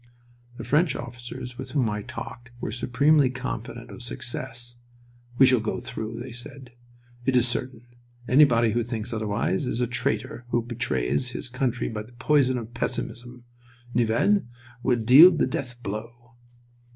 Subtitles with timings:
[0.57, 4.77] The French officers with whom I talked were supremely confident of success.
[5.37, 6.71] "We shall go through," they said.
[7.23, 7.85] "It is certain.
[8.27, 12.73] Anybody who thinks otherwise is a traitor who betrays his country by the poison of
[12.73, 13.43] pessimism.
[13.93, 14.41] Nivelle
[14.81, 16.33] will deal the death blow."